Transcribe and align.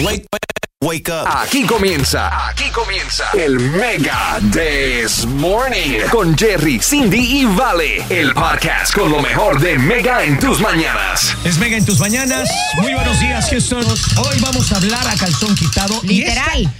Wake, 0.00 0.26
wake 0.82 1.08
up. 1.08 1.28
Aquí 1.28 1.64
comienza, 1.66 2.48
aquí 2.48 2.64
comienza 2.70 3.26
el 3.34 3.60
Mega 3.60 4.40
This 4.52 5.24
Morning 5.24 6.00
con 6.10 6.36
Jerry, 6.36 6.80
Cindy 6.80 7.40
y 7.40 7.44
Vale, 7.44 8.04
el 8.10 8.34
podcast 8.34 8.92
con 8.92 9.10
lo 9.12 9.20
mejor 9.22 9.60
de 9.60 9.78
Mega 9.78 10.24
en 10.24 10.38
tus 10.40 10.60
mañanas. 10.60 11.36
Es 11.44 11.58
Mega 11.58 11.76
en 11.76 11.84
tus 11.84 12.00
mañanas. 12.00 12.48
Muy 12.78 12.92
buenos 12.92 13.20
días, 13.20 13.48
Houston. 13.50 13.84
Hoy 13.84 14.40
vamos 14.40 14.72
a 14.72 14.76
hablar 14.78 15.06
a 15.06 15.16
calzón 15.16 15.54
quitado. 15.54 16.00
Y 16.02 16.24
Literal. 16.24 16.74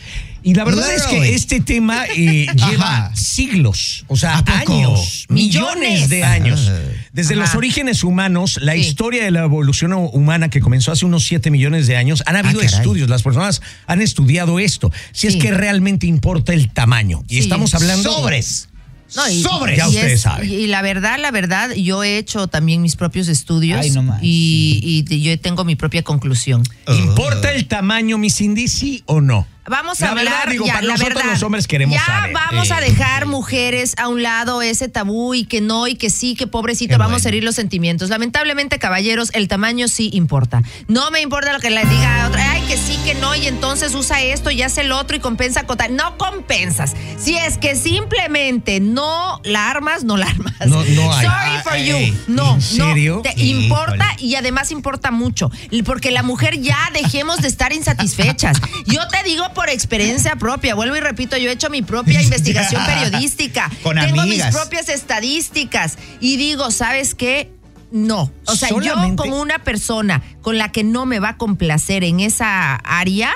Y 0.47 0.53
la 0.55 0.65
verdad 0.65 0.93
es 0.95 1.05
que 1.05 1.35
este 1.35 1.61
tema 1.61 2.05
eh, 2.15 2.47
lleva 2.55 3.11
siglos, 3.17 4.05
o 4.09 4.17
sea, 4.17 4.45
años, 4.47 5.25
millones 5.31 5.75
Millones. 5.81 6.09
de 6.11 6.23
años. 6.23 6.71
Desde 7.15 7.33
Ajá. 7.35 7.43
los 7.45 7.55
orígenes 7.55 8.05
humanos, 8.05 8.59
la 8.61 8.75
Sí. 8.75 8.80
historia 8.80 9.25
de 9.25 9.30
la 9.30 9.45
evolución 9.45 9.93
humana 9.95 10.51
que 10.51 10.61
comenzó 10.61 10.93
hace 10.93 11.07
unos 11.07 11.25
7 11.25 11.51
millones 11.51 11.87
de 11.87 11.97
años, 11.97 12.23
han 12.27 12.37
habido 12.37 12.61
Ah, 12.61 12.65
estudios, 12.67 13.09
las 13.09 13.23
personas 13.23 13.62
han 13.87 14.03
estudiado 14.03 14.59
esto, 14.59 14.93
si 15.12 15.27
es 15.29 15.37
que 15.37 15.51
realmente 15.51 16.07
importa 16.07 16.52
el 16.52 16.71
tamaño. 16.71 17.24
Y 17.29 17.35
Sí. 17.37 17.41
estamos 17.41 17.74
hablando... 17.74 18.13
Sobres. 18.13 18.69
No, 19.16 19.29
y, 19.29 19.43
Sobres. 19.43 19.77
Ya 19.79 19.85
y 19.87 19.88
ustedes 19.91 20.13
es- 20.15 20.21
saben. 20.23 20.51
Y, 20.51 20.66
la 20.66 20.83
verdad, 20.83 21.19
la 21.21 21.30
verdad, 21.30 21.71
yo 21.74 22.02
he 22.02 22.19
hecho 22.19 22.49
también 22.49 22.83
mis 22.83 22.97
propios 22.97 23.29
estudios 23.29 23.80
Ay, 23.80 23.91
no 23.91 24.19
y, 24.21 25.05
y 25.09 25.21
yo 25.23 25.38
tengo 25.38 25.65
mi 25.65 25.77
propia 25.77 26.02
conclusión. 26.02 26.65
¿Importa 26.88 27.52
el 27.52 27.66
tamaño, 27.66 28.19
mi 28.19 28.29
Cindy, 28.29 28.66
sí 28.69 29.02
o 29.07 29.21
no? 29.21 29.47
Vamos 29.68 30.00
La 30.00 30.10
a 30.10 30.14
verdad, 30.14 30.32
hablar, 30.34 30.50
digo, 30.50 30.66
ya, 30.66 30.74
para 30.74 30.86
la 30.86 30.92
nosotros 30.92 31.14
verdad. 31.16 31.30
los 31.32 31.42
hombres 31.42 31.66
queremos 31.66 31.96
ya 31.98 32.04
saber. 32.04 32.32
vamos 32.34 32.70
a 32.70 32.78
Eh, 32.78 32.91
dejar 32.91 33.27
mujeres 33.27 33.95
a 33.96 34.09
un 34.09 34.23
lado 34.23 34.60
ese 34.62 34.88
tabú 34.88 35.34
y 35.34 35.45
que 35.46 35.60
no 35.62 35.87
y 35.87 35.95
que 35.95 36.10
sí, 36.10 36.34
que 36.34 36.46
pobrecita, 36.46 36.95
Qué 36.95 36.98
vamos 36.98 37.23
bueno. 37.23 37.27
a 37.27 37.28
herir 37.30 37.45
los 37.45 37.54
sentimientos. 37.54 38.10
Lamentablemente, 38.10 38.78
caballeros, 38.78 39.30
el 39.32 39.48
tamaño 39.48 39.88
sí 39.88 40.10
importa. 40.12 40.62
No 40.88 41.10
me 41.10 41.20
importa 41.23 41.52
lo 41.52 41.60
que 41.60 41.70
le 41.70 41.84
diga 41.87 42.24
a 42.24 42.28
otra, 42.28 42.52
ay, 42.52 42.62
que 42.68 42.77
sí, 42.77 42.98
que 43.04 43.14
no, 43.14 43.34
y 43.34 43.46
entonces 43.46 43.95
usa 43.95 44.20
esto 44.23 44.50
y 44.50 44.60
hace 44.62 44.82
el 44.82 44.92
otro 44.92 45.16
y 45.16 45.20
compensa 45.20 45.65
con 45.65 45.78
tal. 45.78 45.96
No 45.96 46.18
compensas. 46.18 46.93
Si 47.18 47.37
es 47.37 47.56
que 47.56 47.74
simplemente 47.74 48.80
no 48.80 49.40
la 49.45 49.71
armas, 49.71 50.04
no 50.04 50.16
la 50.18 50.26
armas. 50.26 50.54
No- 50.66 50.84
no 50.84 51.12
hay. 51.15 51.26
Sorry 51.26 51.62
for 51.62 51.73
Ay, 51.73 51.87
you. 52.10 52.18
No, 52.28 52.54
¿en 52.54 52.60
serio? 52.62 53.16
no. 53.16 53.23
Te 53.23 53.30
Híjole. 53.30 53.65
importa 53.65 54.06
y 54.18 54.34
además 54.34 54.71
importa 54.71 55.10
mucho. 55.10 55.51
Porque 55.87 56.10
la 56.10 56.23
mujer 56.23 56.60
ya 56.60 56.78
dejemos 56.93 57.38
de 57.40 57.49
estar 57.49 57.73
insatisfechas. 57.73 58.59
Yo 58.87 59.06
te 59.09 59.23
digo 59.23 59.45
por 59.55 59.71
experiencia 59.71 60.37
propia, 60.37 60.74
vuelvo 60.74 60.97
y 60.97 61.01
repito, 61.01 61.37
yo 61.37 61.49
he 61.49 61.52
hecho 61.52 61.71
mi 61.71 61.83
propia 61.83 62.21
investigación 62.23 62.85
periodística. 62.85 63.71
Con 63.83 63.96
Tengo 63.96 64.22
amigas. 64.22 64.49
mis 64.49 64.56
propias 64.56 64.88
estadísticas 64.88 65.97
y 66.21 66.37
digo, 66.37 66.71
¿sabes 66.71 67.15
qué? 67.15 67.50
No. 67.91 68.33
O 68.47 68.56
sea, 68.56 68.71
yo 68.71 68.94
como 69.16 69.41
una 69.41 69.61
persona 69.61 70.21
con 70.43 70.59
la 70.59 70.72
que 70.72 70.83
no 70.83 71.06
me 71.06 71.21
va 71.21 71.31
a 71.31 71.37
complacer 71.37 72.03
en 72.03 72.19
esa 72.19 72.75
área, 72.75 73.33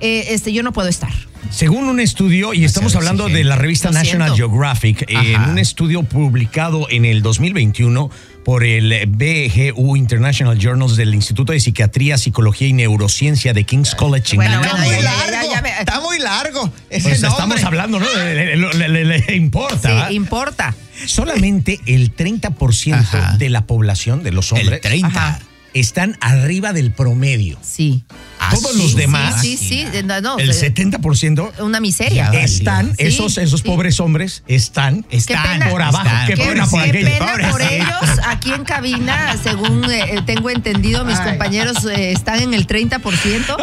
eh, 0.00 0.24
este, 0.30 0.52
yo 0.52 0.64
no 0.64 0.72
puedo 0.72 0.88
estar. 0.88 1.12
Según 1.50 1.84
un 1.88 1.98
estudio, 2.00 2.52
y 2.54 2.64
estamos 2.64 2.94
hablando 2.94 3.28
de 3.28 3.42
la 3.44 3.56
revista 3.56 3.88
Lo 3.88 3.94
National 3.94 4.28
siento. 4.34 4.50
Geographic, 4.50 5.04
en 5.08 5.36
Ajá. 5.36 5.50
un 5.50 5.58
estudio 5.58 6.02
publicado 6.02 6.86
en 6.90 7.04
el 7.04 7.22
2021 7.22 8.10
por 8.44 8.64
el 8.64 9.06
BGU 9.06 9.96
International 9.96 10.58
Journals 10.58 10.96
del 10.96 11.14
Instituto 11.14 11.52
de 11.52 11.60
Psiquiatría, 11.60 12.18
Psicología 12.18 12.68
y 12.68 12.72
Neurociencia 12.72 13.52
de 13.52 13.64
King's 13.64 13.94
College 13.94 14.30
en 14.32 14.36
Bueno, 14.36 14.60
Está 14.62 14.76
bueno, 14.76 14.86
muy 14.94 15.02
largo. 15.02 15.30
ya, 15.48 15.54
ya 15.54 15.62
me- 15.62 15.70
Está 15.80 16.00
muy 16.00 16.18
largo. 16.18 16.72
Ese 16.88 17.08
Pues 17.08 17.20
nombre. 17.22 17.38
estamos 17.56 17.64
hablando, 17.64 18.00
¿no? 18.00 18.06
Le, 18.16 18.56
le- 18.56 18.88
le- 18.88 19.04
le- 19.04 19.18
le 19.18 19.36
importa. 19.36 20.08
Sí, 20.08 20.14
importa. 20.14 20.74
Solamente 21.06 21.80
el 21.86 22.14
30% 22.14 22.94
Ajá. 22.94 23.36
de 23.38 23.48
la 23.50 23.66
población 23.66 24.22
de 24.22 24.32
los 24.32 24.52
hombres 24.52 24.72
El 24.74 24.80
30. 24.80 25.08
Ajá. 25.08 25.40
Están 25.74 26.16
arriba 26.20 26.72
del 26.72 26.92
promedio. 26.92 27.58
Sí. 27.62 28.04
Todos 28.50 28.74
los 28.74 28.90
Sí, 28.92 28.96
demás, 28.96 29.40
Sí, 29.42 29.56
sí, 29.56 29.84
sí. 29.92 30.02
No, 30.04 30.20
no, 30.20 30.38
el 30.38 30.50
eh, 30.50 30.74
70%, 30.74 31.60
una 31.60 31.78
miseria. 31.78 32.30
Están, 32.30 32.88
Sí, 32.96 33.04
esos, 33.06 33.38
esos 33.38 33.60
sí. 33.60 33.66
pobres 33.68 34.00
hombres 34.00 34.42
están 34.48 35.04
Están 35.10 35.58
pena. 35.60 35.70
por 35.70 35.82
abajo. 35.82 36.04
están. 36.06 36.26
Qué 36.26 36.34
Qué, 36.34 36.44
pena 36.44 36.66
por 36.66 36.82
qué 36.82 36.88
aquellos. 36.88 37.10
pena 37.18 37.32
por 37.32 37.50
Pobres. 37.50 37.70
ellos. 37.72 38.18
Aquí 38.26 38.50
en 38.52 38.64
cabina, 38.64 39.36
según 39.42 39.84
eh, 39.90 40.20
tengo 40.26 40.50
entendido, 40.50 41.04
mis 41.04 41.20
compañeros 41.20 41.84
eh, 41.84 42.12
están 42.12 42.40
en 42.42 42.54
el 42.54 42.66
30%. 42.66 43.00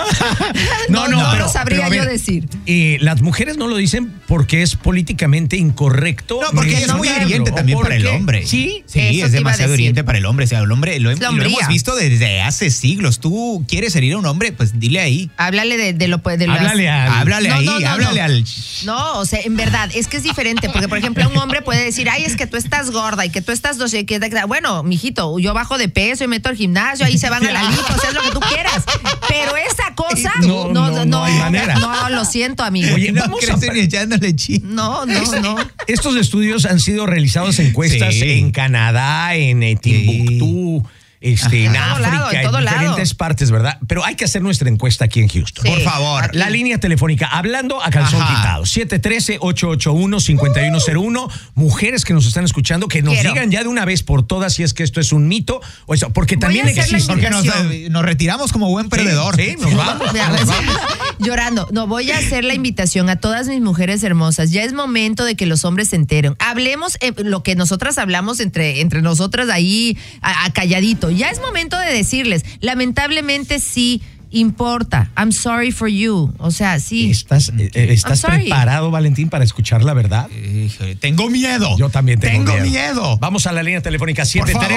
No, 0.90 1.08
no, 1.08 1.20
no 1.22 1.32
pero, 1.32 1.46
lo 1.46 1.52
sabría 1.52 1.88
pero 1.90 2.04
yo 2.06 2.10
decir. 2.10 2.48
eh, 2.66 2.98
las 3.02 3.22
mujeres 3.22 3.58
no 3.58 3.68
lo 3.68 3.76
dicen 3.76 4.14
porque 4.28 4.62
es 4.62 4.76
políticamente 4.76 5.58
incorrecto. 5.58 6.40
No, 6.42 6.48
porque 6.54 6.78
es 6.78 6.94
muy 6.96 7.10
hiriente 7.10 7.52
¿o 7.52 7.56
también 7.56 7.80
para 7.80 7.96
el 7.96 8.08
hombre. 8.08 8.46
Sí. 8.46 8.84
Sí, 8.86 9.22
es 9.22 9.32
demasiado 9.32 9.74
hiriente 9.74 10.04
para 10.04 10.18
el 10.18 10.26
hombre. 10.26 10.46
O 10.46 10.48
sea, 10.48 10.60
el 10.60 10.72
hombre 10.72 11.00
lo, 11.00 11.12
hemos 11.12 11.68
visto 11.68 11.96
desde 11.98 12.42
hace 12.42 12.70
siglos. 12.70 13.20
Tú 13.20 13.66
quieres 13.68 13.96
herir 13.96 14.14
a 14.14 14.18
un 14.20 14.26
hombre, 14.26 14.52
pues 14.52 14.80
dile 14.80 15.00
ahí. 15.02 15.30
Háblale 15.38 15.78
de, 15.78 15.94
de 15.94 16.08
lo 16.08 16.18
de 16.20 16.48
las- 16.48 16.58
Háblale 16.60 16.90
al- 16.90 17.12
Háblale 17.12 17.50
No, 17.50 17.56
ahí, 17.56 17.66
no, 17.66 17.80
no, 17.80 17.88
háblale 17.90 18.20
no. 18.20 18.26
al. 18.26 18.46
No, 18.86 19.20
o 19.20 19.26
sea, 19.26 19.40
en 19.42 19.56
verdad, 19.58 19.90
es 19.94 20.08
que 20.08 20.18
es 20.18 20.24
diferente, 20.24 20.70
porque 20.70 20.88
por 20.88 20.98
ejemplo, 20.98 21.28
un 21.30 21.38
hombre 21.38 21.62
puede 21.62 21.84
decir, 21.84 22.10
ay, 22.10 22.24
es 22.24 22.36
que 22.36 22.48
tú 22.48 22.58
estás 22.58 22.92
gorda 22.92 23.26
y 23.26 23.30
que 23.30 23.42
tú 23.42 23.52
estás, 23.52 23.78
que, 23.92 24.20
bueno, 24.48 24.84
mijito, 24.84 25.38
yo 25.40 25.54
bajo 25.54 25.78
de 25.78 25.90
peso 25.90 26.24
y 26.24 26.28
meto 26.28 26.50
al 26.50 26.56
gimnasio, 26.56 27.06
ahí 27.06 27.18
se 27.18 27.30
van 27.30 27.46
a 27.46 27.52
la 27.52 27.64
lipo, 27.70 27.84
o 27.96 28.00
sea, 28.00 28.10
es 28.10 28.16
lo 28.16 28.22
que 28.22 28.32
tú 28.32 28.40
quieras. 28.40 28.84
Pero 29.28 29.56
esa 29.58 29.94
cosa, 29.96 30.32
No, 30.42 30.70
no, 30.72 31.06
no 31.06 31.24
hay 31.24 31.34
manera. 31.40 31.76
no, 31.76 32.10
lo 32.10 32.26
siento, 32.26 32.64
amigo. 32.64 32.94
Oye, 32.96 33.12
No 33.12 33.22
vamos 33.22 33.44
a 33.44 33.54
crece 33.58 33.74
ni 33.74 33.80
echándole 33.82 34.36
chi. 34.36 34.60
no, 34.64 35.06
no, 35.06 35.40
no. 35.42 35.56
Estos 35.88 36.16
estudios 36.18 36.66
han 36.66 36.80
sido 36.80 37.06
realizados 37.06 37.60
encuestas 37.60 38.14
Sí. 38.14 38.32
en 38.40 38.52
Canadá, 38.52 39.36
en 39.36 39.78
Timbuktu, 39.80 40.88
este, 41.20 41.66
en 41.66 41.76
África, 41.76 42.10
lado, 42.12 42.32
en 42.32 42.38
en, 42.38 42.44
todo 42.44 42.62
lado. 42.62 42.78
diferentes 42.78 43.14
partes, 43.14 43.52
¿verdad? 43.52 43.78
Pero 43.88 44.06
hay 44.06 44.16
que 44.16 44.26
hacer 44.26 44.42
nuestra 44.42 44.70
encuesta 44.70 45.06
aquí 45.06 45.20
en 45.22 45.28
Houston. 45.30 45.66
Sí. 45.66 45.70
Por 45.72 45.82
favor. 45.82 46.26
Aquí. 46.26 46.38
La 46.38 46.50
línea 46.50 46.80
telefónica, 46.80 47.28
hablando 47.28 47.82
a 47.84 47.90
calzón 47.90 48.22
Ajá. 48.22 48.36
quitado, 48.36 48.64
713-881-5101. 48.66 51.30
Mujeres 51.56 52.06
que 52.06 52.14
nos 52.14 52.26
están 52.28 52.46
escuchando, 52.46 52.88
que 52.88 53.02
nos 53.02 53.14
Quiero. 53.16 53.32
digan 53.32 53.52
ya 53.52 53.64
de 53.64 53.70
una 53.70 53.86
vez 53.86 54.04
por 54.04 54.26
todas 54.26 54.54
si 54.54 54.64
es 54.64 54.74
que 54.74 54.84
esto 54.84 55.00
es 55.00 55.12
un 55.12 55.28
mito 55.28 55.62
o 55.86 55.94
eso, 55.94 56.10
porque 56.12 56.36
Voy 56.36 56.42
también 56.42 56.68
existe. 56.68 57.04
Porque 57.08 57.30
nos, 57.30 57.46
Invitación. 57.46 57.92
nos 57.92 58.04
retiramos 58.04 58.52
como 58.52 58.70
buen 58.70 58.90
perdedor. 58.90 59.36
Sí, 59.36 59.56
nos 59.60 59.76
vamos. 59.76 60.08
Mira, 60.14 60.30
nos 60.30 60.46
vamos. 60.46 60.76
Llorando. 61.20 61.68
No, 61.72 61.88
voy 61.88 62.12
a 62.12 62.18
hacer 62.18 62.44
la 62.44 62.54
invitación 62.54 63.10
a 63.10 63.16
todas 63.16 63.48
mis 63.48 63.62
mujeres 63.62 64.04
hermosas. 64.04 64.52
Ya 64.52 64.64
es 64.64 64.74
momento 64.74 65.26
de 65.26 65.36
que 65.36 65.46
los 65.46 65.66
hombres 65.66 65.90
se 65.90 65.96
enteren. 65.96 66.36
Hablemos 66.40 66.98
eh, 67.02 67.14
lo 67.18 67.44
que 67.44 67.56
nosotras 67.56 67.98
hablamos 67.98 68.40
entre, 68.40 68.82
entre 68.82 69.02
nosotras 69.02 69.50
ahí 69.50 69.98
a, 70.22 70.46
a 70.46 70.54
calladito. 70.54 71.10
Ya 71.10 71.30
es 71.30 71.40
momento 71.40 71.78
de 71.78 71.92
decirles, 71.92 72.44
lamentablemente 72.62 73.60
sí 73.60 74.02
importa. 74.32 75.10
I'm 75.18 75.32
sorry 75.32 75.72
for 75.72 75.88
you. 75.88 76.34
O 76.38 76.52
sea, 76.52 76.80
sí. 76.80 77.10
¿Estás, 77.12 77.50
eh, 77.58 77.70
eh, 77.74 77.88
¿estás 77.92 78.24
I'm 78.24 78.32
sorry. 78.32 78.44
preparado, 78.46 78.92
Valentín, 78.92 79.30
para 79.30 79.44
escuchar 79.44 79.84
la 79.84 79.94
verdad? 79.94 80.30
Híjole, 80.32 80.96
tengo 80.96 81.30
miedo. 81.30 81.78
Yo 81.78 81.90
también 81.90 82.20
tengo, 82.20 82.52
Tengo 82.52 82.66
miedo. 82.66 83.18
Vamos 83.20 83.48
a 83.48 83.52
la 83.52 83.64
línea 83.64 83.82
telefónica 83.82 84.24
Por 84.24 84.50
favor. 84.52 84.68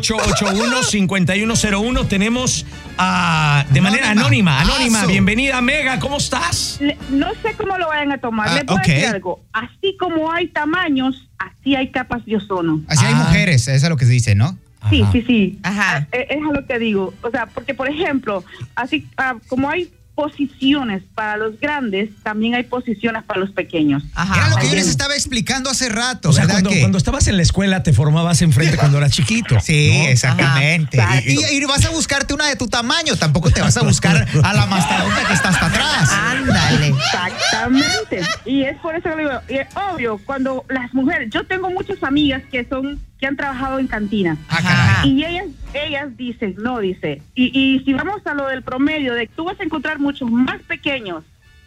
713-881-5101. 0.00 2.08
Tenemos 2.08 2.66
ah, 2.98 3.64
de 3.70 3.80
manera 3.80 4.10
anónima, 4.10 4.60
Anónima. 4.60 4.74
anónima. 4.74 4.98
Aso. 5.00 5.08
Bienvenida, 5.08 5.60
Mega, 5.60 5.98
¿cómo 5.98 6.18
estás? 6.18 6.78
Le- 6.80 6.96
no 7.10 7.28
sé 7.42 7.54
cómo 7.56 7.76
lo 7.78 7.88
vayan 7.88 8.12
a 8.12 8.18
tomar. 8.18 8.48
Ah, 8.48 8.54
Les 8.54 8.64
puedo 8.64 8.78
ok. 8.80 8.86
decir 8.86 9.06
algo. 9.06 9.40
Así 9.52 9.96
como 9.98 10.30
hay 10.32 10.48
tamaños, 10.48 11.28
así 11.38 11.74
hay 11.74 11.90
capas 11.90 12.24
de 12.26 12.36
ozono. 12.36 12.82
Así 12.88 13.04
hay 13.04 13.14
Ah. 13.14 13.24
mujeres, 13.26 13.66
eso 13.68 13.86
es 13.86 13.90
lo 13.90 13.96
que 13.96 14.04
se 14.06 14.12
dice, 14.12 14.34
¿no? 14.34 14.58
Sí, 14.90 15.04
sí, 15.12 15.22
sí. 15.26 15.58
Ajá. 15.62 16.06
Eh, 16.12 16.26
Es 16.30 16.38
a 16.38 16.52
lo 16.52 16.66
que 16.66 16.78
digo. 16.78 17.14
O 17.22 17.30
sea, 17.30 17.46
porque, 17.46 17.74
por 17.74 17.88
ejemplo, 17.88 18.44
así 18.74 19.06
ah, 19.16 19.34
como 19.48 19.68
hay 19.70 19.90
posiciones 20.14 21.04
para 21.14 21.36
los 21.36 21.60
grandes, 21.60 22.10
también 22.24 22.56
hay 22.56 22.64
posiciones 22.64 23.22
para 23.22 23.38
los 23.38 23.52
pequeños. 23.52 24.02
Ajá. 24.16 24.34
Era 24.36 24.48
lo 24.48 24.56
que 24.56 24.68
yo 24.68 24.74
les 24.74 24.88
estaba 24.88 25.14
explicando 25.14 25.70
hace 25.70 25.88
rato, 25.90 26.30
O 26.30 26.32
sea, 26.32 26.42
¿verdad? 26.42 26.54
cuando, 26.56 26.70
que... 26.70 26.80
cuando 26.80 26.98
estabas 26.98 27.28
en 27.28 27.36
la 27.36 27.44
escuela 27.44 27.84
te 27.84 27.92
formabas 27.92 28.42
enfrente 28.42 28.76
cuando 28.76 28.98
eras 28.98 29.12
chiquito. 29.12 29.60
Sí, 29.60 29.92
¿no? 29.96 30.08
exactamente. 30.08 31.00
Ajá. 31.00 31.20
Y, 31.24 31.34
y- 31.38 31.58
y 31.58 31.64
vas 31.66 31.84
a 31.86 31.90
buscarte 31.90 32.34
una 32.34 32.48
de 32.48 32.56
tu 32.56 32.66
tamaño, 32.66 33.14
tampoco 33.14 33.50
te 33.52 33.60
vas 33.60 33.76
a 33.76 33.82
buscar 33.84 34.26
a 34.42 34.54
la 34.54 34.66
mastodonta 34.66 35.24
que 35.28 35.34
está 35.34 35.50
hasta 35.50 35.66
atrás. 35.66 36.10
Ándale. 36.12 36.88
Exactamente. 36.88 38.20
Y 38.44 38.62
es 38.62 38.76
por 38.78 38.96
eso 38.96 39.08
que 39.10 39.16
digo, 39.22 39.40
y 39.48 39.54
es 39.54 39.68
obvio, 39.76 40.20
cuando 40.26 40.64
las 40.68 40.92
mujeres, 40.94 41.30
yo 41.32 41.46
tengo 41.46 41.70
muchas 41.70 42.02
amigas 42.02 42.42
que 42.50 42.64
son, 42.64 43.00
que 43.18 43.26
han 43.26 43.36
trabajado 43.36 43.78
en 43.78 43.86
cantina. 43.88 44.36
Ah, 44.48 44.56
Ajá. 44.58 44.94
caray. 44.96 45.10
Y 45.10 45.24
ellas, 45.24 45.46
ellas 45.74 46.16
dicen, 46.16 46.54
no, 46.58 46.78
dice, 46.78 47.20
y, 47.34 47.46
y 47.58 47.80
si 47.84 47.92
vamos 47.94 48.24
a 48.26 48.34
lo 48.34 48.46
del 48.46 48.62
promedio, 48.62 49.14
de 49.14 49.26
tú 49.26 49.44
vas 49.44 49.58
a 49.60 49.64
encontrar 49.64 49.98
muchos 49.98 50.30
más 50.30 50.60
pequeños 50.62 51.24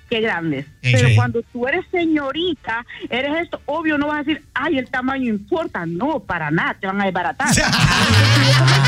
que 0.09 0.19
grandes. 0.21 0.65
Sí. 0.81 0.92
Pero 0.94 1.07
Sí. 1.09 1.15
cuando 1.15 1.42
tú 1.53 1.68
eres 1.68 1.86
señorita, 1.89 2.86
eres 3.09 3.44
esto, 3.44 3.62
obvio, 3.65 3.98
no 3.98 4.07
vas 4.07 4.15
a 4.18 4.24
decir, 4.24 4.44
ay, 4.53 4.77
el 4.77 4.89
tamaño 4.89 5.30
importa. 5.30 5.86
No, 5.86 6.19
para 6.19 6.51
nada, 6.51 6.74
te 6.80 6.88
van 6.88 7.00
a 7.01 7.06
desbaratar. 7.06 7.48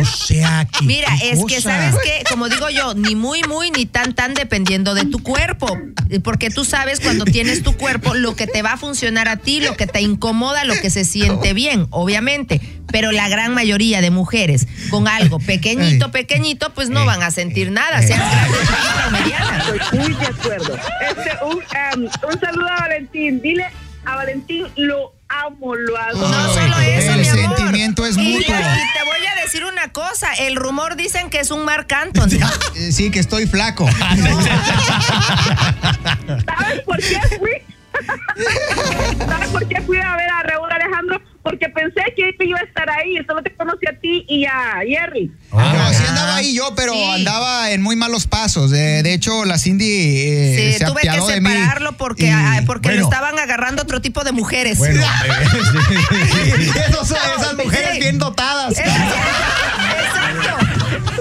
O 0.00 0.04
sea 0.04 0.66
que. 0.66 0.84
Mira, 0.84 1.08
qué 1.18 1.30
es 1.30 1.44
que 1.44 1.60
sabes 1.60 1.94
que, 2.02 2.24
como 2.28 2.48
digo 2.48 2.70
yo, 2.70 2.94
ni 2.94 3.14
muy, 3.14 3.42
muy, 3.42 3.70
ni 3.70 3.86
tan, 3.86 4.14
tan 4.14 4.34
dependiendo 4.34 4.94
de 4.94 5.04
tu 5.04 5.22
cuerpo. 5.22 5.78
Porque 6.22 6.50
tú 6.50 6.64
sabes 6.64 7.00
cuando 7.00 7.24
tienes 7.24 7.62
tu 7.62 7.76
cuerpo 7.76 8.14
lo 8.14 8.34
que 8.34 8.46
te 8.46 8.62
va 8.62 8.72
a 8.72 8.76
funcionar 8.76 9.28
a 9.28 9.36
ti, 9.36 9.60
lo 9.60 9.76
que 9.76 9.86
te 9.86 10.00
incomoda, 10.00 10.64
lo 10.64 10.74
que 10.74 10.90
se 10.90 11.04
siente 11.04 11.52
bien, 11.54 11.86
obviamente. 11.90 12.60
Pero 12.90 13.12
la 13.12 13.28
gran 13.28 13.54
mayoría 13.54 14.00
de 14.00 14.10
mujeres 14.10 14.66
con 14.90 15.06
algo 15.06 15.38
pequeñito, 15.38 16.10
pequeñito, 16.10 16.72
pues 16.74 16.90
no 16.90 17.04
van 17.04 17.22
a 17.22 17.30
sentir 17.30 17.70
nada, 17.70 18.02
sean 18.02 18.18
grandes, 18.18 18.60
chiquitos 18.60 19.06
o 19.06 19.10
medianos. 19.10 19.92
Muy 19.92 20.14
de 20.14 20.26
acuerdo. 20.26 20.76
Este, 20.76 21.44
un, 21.44 21.56
um, 21.56 22.10
un 22.32 22.40
saludo 22.40 22.68
a 22.68 22.80
Valentín. 22.80 23.40
Dile 23.40 23.66
a 24.04 24.16
Valentín, 24.16 24.66
lo 24.76 25.19
amo, 25.30 25.74
lo 25.74 25.96
adoro. 25.96 26.28
No 26.28 26.52
solo 26.54 26.78
eso, 26.80 27.12
el 27.12 27.20
mi 27.20 27.28
amor. 27.28 27.56
sentimiento 27.56 28.04
es 28.06 28.16
Y- 28.16 28.20
mutuo. 28.20 28.40
Y, 28.40 28.44
te 28.46 29.04
voy 29.04 29.26
a 29.26 29.42
decir 29.42 29.64
una 29.64 29.88
cosa, 29.92 30.32
el 30.34 30.56
rumor 30.56 30.96
dicen 30.96 31.30
que 31.30 31.40
es 31.40 31.50
un 31.50 31.64
Marc 31.64 31.92
Anthony. 31.92 32.38
Eh, 32.76 32.92
Sí, 32.92 33.10
que 33.10 33.18
estoy 33.20 33.46
flaco. 33.46 33.88
ahí 46.40 46.54
yo, 46.54 46.72
pero 46.74 46.92
Sí. 46.94 47.04
andaba 47.14 47.70
en 47.70 47.82
muy 47.82 47.96
malos 47.96 48.26
pasos. 48.26 48.70
De, 48.70 49.02
de 49.02 49.14
hecho, 49.14 49.44
la 49.44 49.58
Cindy 49.58 49.86
eh, 49.90 50.72
Sí, 50.72 50.78
se 50.78 50.84
tuve 50.86 51.02
que 51.02 51.08
apiadó 51.08 51.26
de 51.28 51.40
mí. 51.40 51.50
separarlo 51.50 51.92
porque, 51.96 52.26
Y- 52.26 52.30
ah, 52.30 52.62
porque 52.66 52.88
bueno. 52.88 53.02
lo 53.02 53.08
estaban 53.08 53.38
agarrando 53.38 53.82
otro 53.82 54.00
tipo 54.00 54.24
de 54.24 54.32
mujeres. 54.32 54.78
Bueno, 54.78 55.00
eh, 55.24 56.70
Esos 56.88 57.08
son 57.08 57.18
esas 57.38 57.54
mujeres 57.56 57.90
Sí. 57.94 58.00
bien 58.00 58.18
dotadas. 58.18 58.78
Eh, 58.78 58.82
Exacto. 58.82 59.14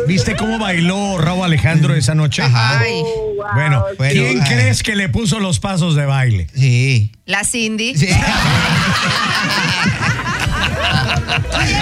¿viste 0.07 0.35
cómo 0.35 0.57
bailó 0.59 1.17
Raúl 1.19 1.43
Alejandro 1.45 1.93
esa 1.95 2.15
noche? 2.15 2.41
Ajá. 2.41 2.79
Ay. 2.79 3.01
Bueno, 3.53 3.85
Bueno, 3.97 4.11
¿quién 4.13 4.41
ay. 4.43 4.49
crees 4.49 4.81
que 4.83 4.95
le 4.95 5.09
puso 5.09 5.39
los 5.39 5.59
pasos 5.59 5.95
de 5.95 6.05
baile? 6.05 6.47
Sí. 6.55 7.11
la 7.25 7.43
Cindy. 7.43 7.95
sí. 7.95 8.07
Oye, 11.57 11.75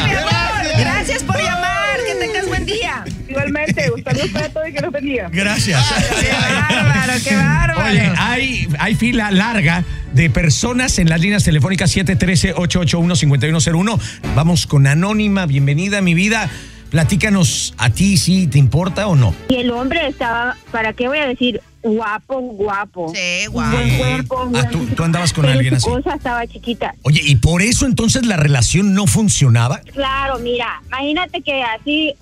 para 4.30 4.50
todos 4.50 4.68
y 4.70 4.74
que 4.74 4.82
los 4.82 4.92
bendiga. 4.92 5.30
Gracias. 5.32 5.84
Qué 6.20 6.32
bárbaro, 6.32 7.14
qué 7.24 7.36
bárbaro. 7.36 7.90
Oye, 7.90 8.12
hay, 8.18 8.68
hay 8.80 8.96
fila 8.96 9.32
larga 9.32 9.84
de 10.14 10.30
personas 10.30 11.00
en 11.00 11.10
las 11.10 11.20
líneas 11.22 11.44
telefónicas 11.44 11.96
713-881-5101. 11.96 14.00
Vamos 14.36 14.68
con 14.68 14.88
Anónima. 14.88 15.46
Bienvenida, 15.46 16.02
mi 16.02 16.14
vida. 16.14 16.50
Platícanos 16.90 17.74
a 17.78 17.90
ti 17.90 18.16
si 18.18 18.48
te 18.48 18.58
importa 18.60 19.08
o 19.08 19.16
no. 19.16 19.34
Y 19.50 19.56
el 19.56 19.72
hombre 19.72 20.08
estaba, 20.08 20.56
¿para 20.72 20.94
qué 20.94 21.08
voy 21.10 21.18
a 21.18 21.28
decir? 21.28 21.62
Guapo, 21.84 22.40
guapo. 22.40 23.14
Sí, 23.14 23.48
Un 23.48 23.54
guau. 23.54 23.72
buen 23.72 23.98
cuerpo. 23.98 24.42
Ah, 24.42 24.46
buen- 24.50 24.70
¿tú- 24.72 24.86
tú 24.96 25.04
andabas 25.04 25.34
con 25.34 25.44
pero 25.44 25.58
alguien 25.58 25.80
su 25.82 25.90
así? 25.90 25.98
cosa 26.04 26.16
estaba 26.16 26.48
chiquita. 26.48 26.96
Oye, 27.04 27.22
¿y 27.24 27.36
por 27.38 27.62
eso 27.62 27.86
entonces 27.86 28.26
la 28.26 28.38
relación 28.38 28.94
no 28.94 29.06
funcionaba? 29.06 29.82
Claro, 29.94 30.40
mira, 30.40 30.82
imagínate 30.88 31.42
que 31.42 31.62
así, 31.62 32.14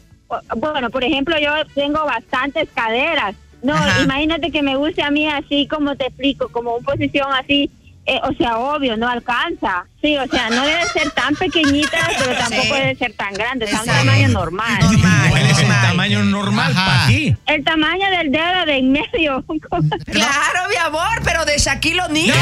bueno, 0.57 0.89
por 0.89 1.04
ejemplo, 1.04 1.38
yo 1.39 1.51
tengo 1.74 2.04
bastantes 2.06 2.68
caderas. 2.74 3.36
No, 3.63 3.74
Ajá. 3.74 4.01
imagínate 4.04 4.51
que 4.51 4.62
me 4.62 4.75
guste 4.75 5.01
a 5.01 5.10
mí 5.12 5.27
así, 5.27 5.68
como 5.68 5.95
te 5.95 6.06
explico, 6.07 6.50
como 6.50 6.75
una 6.75 6.86
posición 6.86 7.27
así, 7.33 7.69
eh, 8.06 8.19
o 8.22 8.31
sea, 8.33 8.60
obvio, 8.60 8.95
no 8.98 9.07
alcanza. 9.10 9.86
Sí, 10.01 10.16
o 10.18 10.27
sea, 10.27 10.50
no 10.51 10.63
debe 10.63 10.83
ser 10.89 11.10
tan 11.12 11.33
pequeñita, 11.36 11.98
pero 12.19 12.33
tampoco 12.38 12.62
Sí. 12.75 12.81
debe 12.81 12.95
ser 12.95 13.13
tan 13.13 13.33
grande, 13.33 13.66
es 13.66 13.74
un 13.74 13.86
tamaño 13.86 14.27
normal. 14.27 14.80
Normal. 14.81 15.30
¿Cuál 15.31 15.44
es 15.48 15.60
el 15.60 15.68
tamaño 15.68 16.24
normal 16.24 16.71
Ajá. 16.75 16.86
para 16.86 17.07
ti? 17.07 17.36
El 17.48 17.63
tamaño 17.63 18.07
del 18.12 18.31
dedo 18.31 18.66
de 18.68 18.78
en 18.78 18.92
medio. 18.92 19.44
Claro, 20.06 20.69
mi 20.69 20.75
amor, 20.86 21.21
pero 21.24 21.44
de 21.45 21.57
Shaquille 21.57 22.01
O'Neal. 22.01 22.38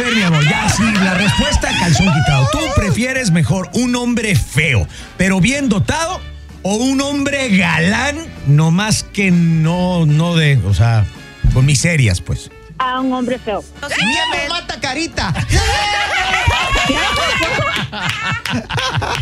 A 0.00 0.02
ver, 0.02 0.14
mi 0.16 0.22
amor, 0.22 0.42
ya 0.48 0.66
sí, 0.70 0.82
la 1.04 1.12
respuesta 1.12 1.68
calzón 1.78 2.10
quitado. 2.12 2.48
¿Tú 2.52 2.58
prefieres 2.74 3.30
mejor 3.30 3.68
un 3.74 3.94
hombre 3.96 4.34
feo, 4.34 4.88
pero 5.18 5.40
bien 5.40 5.68
dotado, 5.68 6.20
o 6.62 6.74
un 6.76 7.02
hombre 7.02 7.54
galán, 7.56 8.16
no 8.46 8.70
más 8.70 9.02
que 9.02 9.30
no, 9.30 10.06
no 10.06 10.36
de, 10.36 10.56
o 10.66 10.72
sea, 10.72 11.04
con 11.52 11.66
miserias, 11.66 12.20
pues? 12.22 12.50
a 12.78 12.98
un 12.98 13.12
hombre 13.12 13.38
feo. 13.38 13.62
Miembro 13.98 14.54
mata 14.54 14.80
carita. 14.80 15.34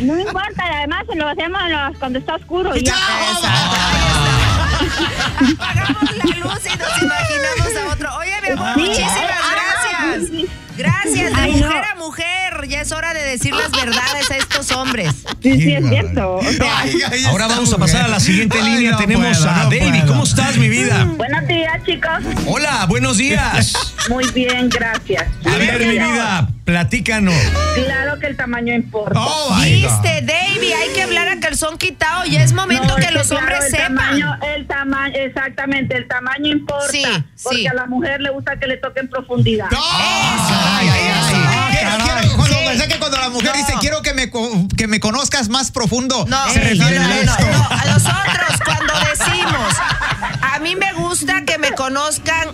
No 0.00 0.16
importa, 0.16 0.62
además 0.76 1.02
lo 1.16 1.26
hacemos 1.28 1.60
cuando 1.98 2.20
está 2.20 2.36
oscuro. 2.36 2.76
y 2.76 2.84
ya. 2.84 2.94
Apagamos 5.58 6.16
la 6.18 6.24
luz 6.36 6.60
y 6.66 6.78
nos 6.78 7.02
imaginamos 7.02 7.76
a 7.82 7.92
otro. 7.92 8.08
Oye, 8.18 8.32
mi 8.42 8.48
amor, 8.50 8.74
Sí. 8.74 8.80
muchísimas 8.80 9.16
Ah, 9.42 9.56
gracias. 9.56 10.48
Gracias, 10.78 11.34
de 11.34 11.40
Ay, 11.40 11.52
mujer 11.52 11.68
no. 11.68 11.92
a 11.92 11.94
mujer. 12.06 12.68
Ya 12.68 12.80
es 12.82 12.92
hora 12.92 13.12
de 13.14 13.22
decir 13.24 13.54
las 13.54 13.70
verdades 13.70 14.30
a 14.30 14.36
estos 14.36 14.70
hombres. 14.72 15.12
Sí, 15.42 15.60
sí, 15.60 15.72
es 15.74 15.88
cierto. 15.88 16.36
O 16.36 16.42
sea, 16.42 16.78
Ay, 16.80 16.92
ay, 17.10 17.24
Ahora 17.24 17.46
vamos 17.48 17.72
a 17.72 17.76
mujer. 17.78 17.92
pasar 17.92 18.04
a 18.04 18.08
la 18.08 18.20
siguiente 18.20 18.58
Ay, 18.62 18.72
línea. 18.74 18.90
no 18.92 18.96
Tenemos 18.98 19.38
puedo, 19.38 19.50
a 19.50 19.56
no 19.56 19.64
David. 19.64 19.90
puedo. 19.90 20.06
¿Cómo 20.06 20.24
estás, 20.24 20.56
mi 20.56 20.68
vida? 20.68 21.04
Buenos 21.16 21.46
días, 21.48 21.82
chicos. 21.84 22.10
Hola, 22.46 22.86
buenos 22.86 23.16
días. 23.18 23.94
Muy 24.08 24.26
bien, 24.32 24.68
gracias. 24.68 25.24
A 25.44 25.56
ver, 25.56 25.78
mi 25.86 25.92
vida, 25.98 26.48
platícanos. 26.68 27.34
Claro 27.76 28.18
que 28.18 28.26
el 28.26 28.36
tamaño 28.36 28.74
importa. 28.74 29.18
Oh. 29.18 29.56
Viste, 29.62 30.20
Davey, 30.20 30.70
hay 30.74 30.90
que 30.94 31.02
hablar 31.02 31.26
a 31.28 31.40
calzón 31.40 31.78
quitado. 31.78 32.26
Ya 32.26 32.42
es 32.42 32.52
momento 32.52 32.88
No, 32.88 32.96
que 32.96 33.06
es 33.06 33.12
los 33.14 33.28
claro, 33.28 33.42
hombres 33.46 33.64
el 33.64 33.70
sepan. 33.70 33.96
Tamaño, 33.96 34.38
el 34.54 34.66
tamaño, 34.66 35.14
exactamente, 35.16 35.96
el 35.96 36.06
tamaño 36.06 36.46
importa. 36.52 36.88
Sí, 36.90 37.02
porque 37.42 37.58
sí. 37.60 37.66
a 37.68 37.72
la 37.72 37.86
mujer 37.86 38.20
le 38.20 38.28
gusta 38.28 38.58
que 38.58 38.66
le 38.66 38.76
toquen 38.76 39.08
profundidad. 39.08 39.70
No. 39.70 39.78
Ay, 39.82 40.88
ay, 40.88 40.88
ay. 40.92 41.08
eso, 41.08 41.28
Quiero- 41.30 41.88
caray. 41.88 42.04
quiero- 42.24 42.36
cuando 42.36 42.54
Sí. 42.58 42.64
pensé 42.66 42.88
que 42.88 42.98
cuando 42.98 43.16
la 43.16 43.28
mujer 43.30 43.50
No. 43.52 43.56
dice 43.56 43.72
quiero 43.80 44.02
que 44.02 44.12
me, 44.12 44.30
que 44.76 44.86
me 44.88 45.00
conozcas 45.00 45.48
más 45.48 45.70
profundo, 45.70 46.26
No, 46.28 46.50
se 46.50 46.58
no, 46.58 46.64
refiere 46.68 46.98
a 46.98 47.08
no, 47.08 47.14
esto. 47.14 47.46
no. 47.50 47.66
A 47.70 47.84
nosotros 47.86 48.60
cuando 48.62 48.92
decimos, 49.08 49.74
a 50.42 50.58
mí 50.58 50.76
me 50.76 50.92
gusta 50.92 51.44
que 51.46 51.56
me 51.56 51.72
conozcan 51.72 52.48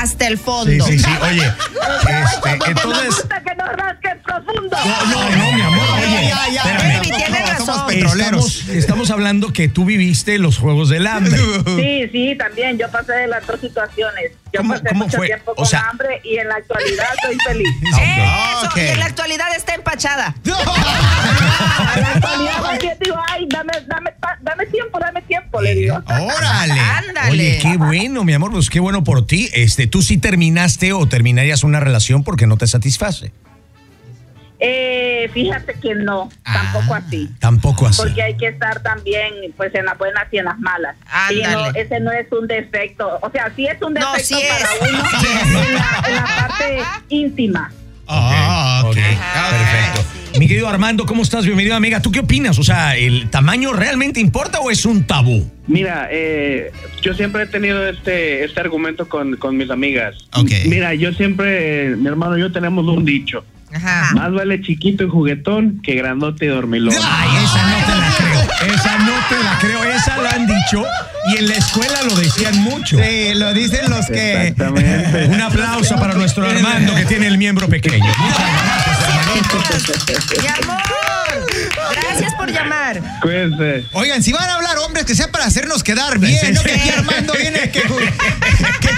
hasta 0.00 0.26
el 0.26 0.38
Sí, 0.38 0.44
fondo. 0.44 0.84
sí, 0.86 0.98
sí. 0.98 1.10
Oye, 1.22 1.46
este, 1.46 2.70
entonces. 2.70 3.24
que 3.28 3.54
rasques 3.76 4.16
profundo. 4.24 4.76
No, 4.84 5.06
no, 5.06 5.36
no, 5.36 5.52
mi 5.52 5.60
amor. 5.62 5.84
Oye, 5.98 6.28
Ya, 6.28 6.48
ya, 6.52 6.62
espérame. 6.62 6.96
Baby, 6.98 7.10
tiene 7.16 7.38
Somos 7.46 7.66
razón. 7.68 7.86
petroleros. 7.86 8.56
Estamos, 8.56 8.68
estamos 8.68 9.10
hablando 9.10 9.52
que 9.52 9.68
tú 9.68 9.84
viviste 9.84 10.38
los 10.38 10.58
Juegos 10.58 10.88
del 10.88 11.06
Hambre. 11.06 11.36
Sí, 11.76 12.08
sí, 12.12 12.34
también. 12.38 12.78
Yo 12.78 12.90
pasé 12.90 13.12
de 13.12 13.26
las 13.28 13.46
dos 13.46 13.60
situaciones. 13.60 14.32
Yo 14.52 14.58
¿Cómo- 14.60 14.74
pasé 14.74 14.88
cómo 14.88 15.04
mucho 15.04 15.16
fue? 15.16 15.26
tiempo 15.28 15.52
O 15.52 15.54
con 15.54 15.66
sea- 15.66 15.88
hambre 15.88 16.20
y 16.24 16.36
en 16.38 16.48
la 16.48 16.56
actualidad 16.56 17.06
soy 17.22 17.36
feliz. 17.46 17.68
Eso, 17.92 18.66
Ok. 18.66 18.76
y 18.76 18.80
en 18.80 18.98
la 19.00 19.06
actualidad 19.06 19.46
está 19.56 19.74
empachada. 19.74 20.34
En 20.44 22.00
la 22.02 22.08
actualidad 22.14 22.78
bien 22.80 22.96
digo, 23.00 23.16
ay, 23.28 23.46
dame, 23.48 23.72
dame, 23.86 24.10
dame 24.40 24.66
tiempo, 24.66 24.98
dame 24.98 25.22
tiempo, 25.22 25.31
le 25.60 25.74
digo. 25.74 25.96
Órale. 26.06 26.80
Ándale. 26.80 27.30
Oye, 27.30 27.58
qué 27.60 27.76
bueno, 27.76 28.24
mi 28.24 28.32
amor, 28.32 28.50
pues 28.52 28.70
qué 28.70 28.80
bueno 28.80 29.04
por 29.04 29.26
ti. 29.26 29.48
Este, 29.52 29.86
tú 29.86 30.00
sí 30.02 30.18
terminaste 30.18 30.92
o 30.92 31.06
terminarías 31.06 31.64
una 31.64 31.80
relación 31.80 32.24
porque 32.24 32.46
no 32.46 32.56
te 32.56 32.66
satisface. 32.66 33.32
Eh, 34.64 35.28
fíjate 35.34 35.74
que 35.74 35.92
no, 35.96 36.30
tampoco 36.44 36.94
así. 36.94 37.28
Tampoco 37.40 37.86
así. 37.88 38.00
Porque 38.00 38.22
hay 38.22 38.36
que 38.36 38.46
estar 38.46 38.80
también 38.80 39.32
pues 39.56 39.74
en 39.74 39.86
las 39.86 39.98
buenas 39.98 40.24
y 40.30 40.38
en 40.38 40.44
las 40.44 40.58
malas. 40.60 40.94
Y 41.34 41.42
no, 41.42 41.66
ese 41.74 41.98
no 41.98 42.12
es 42.12 42.30
un 42.30 42.46
defecto. 42.46 43.18
O 43.22 43.30
sea, 43.32 43.52
sí 43.56 43.66
es 43.66 43.82
un 43.82 43.94
No, 43.94 44.12
defecto 44.12 44.36
sí 44.36 44.42
para 44.48 44.64
es. 44.64 44.92
uno 44.92 45.04
Sí 45.20 45.26
es. 45.26 45.42
en, 45.42 45.74
la, 45.74 46.04
en 46.06 46.14
la 46.14 46.24
parte 46.24 46.78
íntima. 47.08 47.72
Ah, 48.06 48.82
ok. 48.84 48.90
Ok, 48.92 48.98
Ajá, 48.98 49.50
perfecto. 49.50 50.11
Mi 50.38 50.48
querido 50.48 50.68
Armando, 50.68 51.04
¿cómo 51.04 51.22
estás? 51.22 51.44
Bienvenido, 51.44 51.76
amiga. 51.76 52.00
¿Tú 52.00 52.10
qué 52.10 52.20
opinas? 52.20 52.58
O 52.58 52.62
sea, 52.62 52.96
¿el 52.96 53.28
tamaño 53.28 53.72
realmente 53.72 54.18
importa 54.18 54.60
o 54.60 54.70
es 54.70 54.86
un 54.86 55.04
tabú? 55.04 55.50
Mira, 55.66 56.08
eh, 56.10 56.72
yo 57.02 57.14
siempre 57.14 57.42
he 57.42 57.46
tenido 57.46 57.86
este 57.86 58.44
este 58.44 58.60
argumento 58.60 59.08
con, 59.08 59.36
con 59.36 59.56
mis 59.56 59.70
amigas. 59.70 60.16
Ok. 60.34 60.50
Mira, 60.66 60.94
yo 60.94 61.12
siempre, 61.12 61.92
eh, 61.92 61.96
mi 61.96 62.08
hermano 62.08 62.38
y 62.38 62.40
yo 62.40 62.50
tenemos 62.50 62.86
un 62.86 63.04
dicho. 63.04 63.44
Ajá. 63.74 64.14
Más 64.14 64.32
vale 64.32 64.60
chiquito 64.60 65.04
y 65.04 65.08
juguetón 65.08 65.80
que 65.82 65.94
grandote 65.94 66.44
y 66.44 66.48
dormilón. 66.48 66.94
Ay, 67.02 67.30
esa 67.44 67.68
no 67.68 67.86
te 67.86 67.98
la 67.98 68.14
creo. 68.16 68.74
Esa 68.74 68.98
no 68.98 69.12
te 69.28 69.44
la 69.44 69.58
creo. 69.60 69.84
Esa 69.84 70.16
la 70.18 70.30
han 70.30 70.46
dicho 70.46 70.84
y 71.32 71.38
en 71.38 71.48
la 71.48 71.54
escuela 71.54 72.02
lo 72.06 72.14
decían 72.16 72.56
mucho. 72.58 72.98
Sí, 72.98 73.34
lo 73.34 73.54
dicen 73.54 73.88
los 73.88 74.06
que. 74.06 74.48
Exactamente. 74.48 75.26
Un 75.26 75.40
aplauso 75.40 75.96
para 75.96 76.14
nuestro 76.14 76.46
Armando 76.46 76.94
que 76.94 77.04
tiene 77.04 77.28
el 77.28 77.38
miembro 77.38 77.68
pequeño. 77.68 78.12
Muchas 78.18 78.52
gracias. 78.52 79.01
Mi 80.42 80.46
amor, 80.46 80.82
gracias 81.94 82.34
por 82.34 82.50
llamar. 82.50 83.00
Cuídense. 83.22 83.86
Oigan, 83.92 84.22
si 84.22 84.32
van 84.32 84.48
a 84.48 84.54
hablar 84.54 84.76
hombres, 84.78 85.04
que 85.06 85.14
sea 85.14 85.30
para 85.30 85.44
hacernos 85.46 85.82
quedar 85.82 86.18
bien. 86.18 86.38
Sí, 86.38 86.52
no 86.52 86.60
sí. 86.60 86.66
que 86.68 86.74
aquí 86.74 86.90
Armando 86.90 87.32
viene 87.34 87.70
que, 87.70 87.82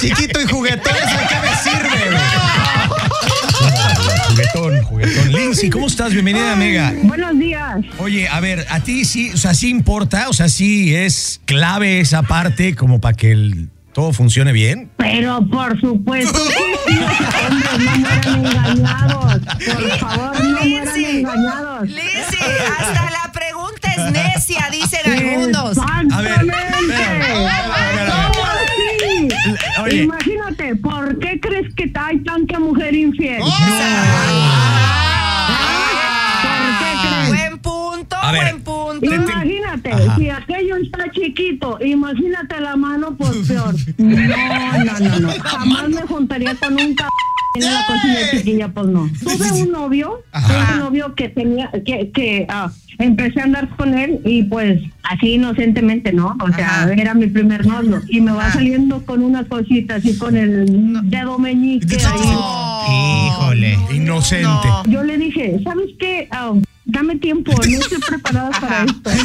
chiquito 0.00 0.40
y 0.40 0.46
juguetón. 0.46 0.94
¿Eso 0.96 1.16
de 1.18 1.26
qué 1.28 1.36
me 1.40 1.54
sirve, 1.62 2.10
güey? 2.10 2.24
Juguetón, 4.34 4.82
juguetón. 4.82 5.32
Lindsay, 5.32 5.70
¿cómo 5.70 5.86
estás? 5.86 6.12
Bienvenida, 6.12 6.52
amiga. 6.52 6.92
Buenos 7.04 7.38
días. 7.38 7.76
Oye, 7.98 8.26
a 8.28 8.40
ver, 8.40 8.66
a 8.68 8.80
ti 8.80 9.04
sí, 9.04 9.30
o 9.32 9.36
sea, 9.36 9.54
sí 9.54 9.68
importa, 9.70 10.28
o 10.28 10.32
sea, 10.32 10.48
sí 10.48 10.92
es 10.94 11.40
clave 11.44 12.00
esa 12.00 12.22
parte 12.24 12.74
como 12.74 13.00
para 13.00 13.16
que 13.16 13.30
el- 13.30 13.68
todo 13.94 14.12
funcione 14.12 14.52
bien. 14.52 14.90
Pero 14.96 15.40
por 15.48 15.80
supuesto 15.80 16.36
hombres, 16.38 17.00
no 17.78 18.38
mueran 18.38 18.44
engañados. 18.44 19.40
Por 19.40 19.98
favor, 19.98 20.40
no 20.44 20.60
mueran 20.60 20.94
Lizzy, 20.96 21.20
engañados. 21.20 21.88
Lizzy, 21.88 22.38
hasta 22.78 23.10
la 23.10 23.32
pregunta 23.32 23.88
es 23.96 24.12
necia, 24.12 24.68
dicen 24.70 25.00
algunos. 25.12 25.78
A 25.78 26.20
ver. 26.20 26.50
Oye. 29.82 30.02
Imagínate, 30.02 30.74
¿por 30.76 31.18
qué 31.20 31.38
crees 31.40 31.72
que 31.74 31.90
hay 31.94 32.18
tanta 32.24 32.58
mujer 32.58 32.94
infiel? 32.94 33.38
¿Por 33.40 33.50
qué 36.78 36.92
crees? 37.02 37.28
Buen 37.28 37.58
punto, 37.58 38.16
A 38.16 38.32
ver. 38.32 38.42
buen 38.42 38.62
punto. 38.62 39.04
Imagínate, 39.06 39.53
Ajá. 39.84 40.16
si 40.16 40.30
aquello 40.30 40.76
está 40.76 41.10
chiquito, 41.10 41.78
imagínate 41.84 42.60
la 42.60 42.76
mano, 42.76 43.16
pues 43.16 43.36
peor. 43.48 43.74
No, 43.98 44.84
no, 44.84 45.00
no, 45.00 45.20
no. 45.20 45.28
Jamás 45.42 45.88
me 45.88 46.02
juntaría 46.02 46.54
con 46.56 46.74
un 46.74 46.96
c 46.96 47.04
en 47.56 47.72
la 47.72 47.86
cocina 47.86 48.18
chiquilla, 48.32 48.68
pues 48.68 48.86
no. 48.88 49.08
Tuve 49.22 49.62
un 49.62 49.70
novio, 49.70 50.22
tuve 50.32 50.72
un 50.74 50.78
novio 50.80 51.14
que 51.14 51.28
tenía, 51.28 51.70
que, 51.86 52.10
que 52.10 52.46
ah, 52.48 52.72
empecé 52.98 53.40
a 53.40 53.44
andar 53.44 53.68
con 53.76 53.96
él 53.96 54.20
y 54.24 54.42
pues 54.44 54.82
así 55.04 55.34
inocentemente, 55.34 56.12
¿no? 56.12 56.36
O 56.40 56.52
sea, 56.52 56.82
Ajá. 56.82 56.92
era 56.94 57.14
mi 57.14 57.28
primer 57.28 57.64
novio 57.64 58.02
y 58.08 58.20
me 58.20 58.32
va 58.32 58.52
saliendo 58.52 59.04
con 59.06 59.22
una 59.22 59.44
cosita 59.44 59.96
así 59.96 60.18
con 60.18 60.36
el 60.36 61.08
dedo 61.08 61.38
meñique 61.38 61.96
ahí. 61.96 62.26
No. 62.32 63.26
Híjole. 63.28 63.78
Inocente. 63.92 64.46
No. 64.46 64.84
Yo 64.86 65.04
le 65.04 65.16
dije, 65.16 65.60
¿sabes 65.62 65.90
qué? 65.98 66.26
Ah, 66.32 66.54
dame 66.94 67.16
tiempo, 67.16 67.52
no 67.52 67.62
estoy 67.62 67.98
preparada 67.98 68.50
para 68.60 68.84
esto. 68.84 69.10